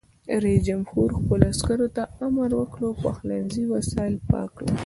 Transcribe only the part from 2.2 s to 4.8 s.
امر وکړ؛ د پخلنځي وسایل پاک کړئ!